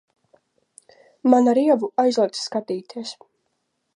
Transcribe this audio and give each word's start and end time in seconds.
Man 1.33 1.51
ar 1.51 1.61
Ievu 1.65 1.91
aizliegts 2.05 2.43
skatīties! 2.49 3.13